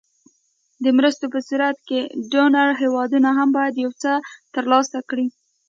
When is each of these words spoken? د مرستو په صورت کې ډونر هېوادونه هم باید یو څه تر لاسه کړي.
د 0.83 0.85
مرستو 0.97 1.25
په 1.33 1.39
صورت 1.47 1.77
کې 1.87 1.99
ډونر 2.31 2.67
هېوادونه 2.81 3.29
هم 3.37 3.49
باید 3.57 3.75
یو 3.83 3.91
څه 4.01 4.11
تر 4.53 4.63
لاسه 4.71 4.99
کړي. 5.09 5.27